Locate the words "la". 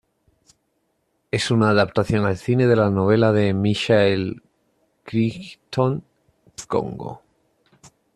2.75-2.89